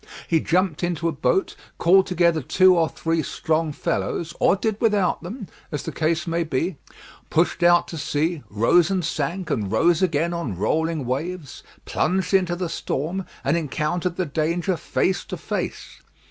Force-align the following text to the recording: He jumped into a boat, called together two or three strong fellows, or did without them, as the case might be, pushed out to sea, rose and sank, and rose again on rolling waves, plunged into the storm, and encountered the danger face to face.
He 0.27 0.39
jumped 0.39 0.83
into 0.83 1.07
a 1.07 1.11
boat, 1.11 1.55
called 1.77 2.07
together 2.07 2.41
two 2.41 2.75
or 2.75 2.89
three 2.89 3.21
strong 3.21 3.71
fellows, 3.71 4.33
or 4.39 4.55
did 4.55 4.81
without 4.81 5.21
them, 5.21 5.47
as 5.71 5.83
the 5.83 5.91
case 5.91 6.25
might 6.25 6.49
be, 6.49 6.77
pushed 7.29 7.61
out 7.61 7.87
to 7.89 7.99
sea, 7.99 8.41
rose 8.49 8.89
and 8.89 9.05
sank, 9.05 9.51
and 9.51 9.71
rose 9.71 10.01
again 10.01 10.33
on 10.33 10.57
rolling 10.57 11.05
waves, 11.05 11.61
plunged 11.85 12.33
into 12.33 12.55
the 12.55 12.67
storm, 12.67 13.27
and 13.43 13.55
encountered 13.55 14.15
the 14.15 14.25
danger 14.25 14.75
face 14.75 15.23
to 15.25 15.37
face. 15.37 16.01